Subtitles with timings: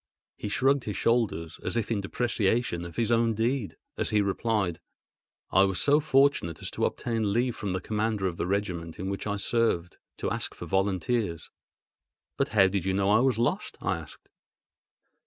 [0.35, 4.79] He shrugged his shoulders, as if in depreciation of his own deed, as he replied:
[5.51, 9.11] "I was so fortunate as to obtain leave from the commander of the regiment in
[9.11, 11.51] which I served, to ask for volunteers."
[12.35, 14.27] "But how did you know I was lost?" I asked.